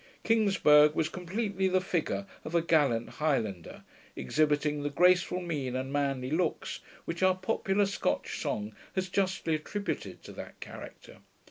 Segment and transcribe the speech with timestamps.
[0.23, 3.83] Kingsburgh was completely the figure of a gallant highlander,
[4.15, 10.23] exhibiting 'the graceful mien and manly looks', which our popular Scotch song has justly attributed
[10.23, 11.17] to that character.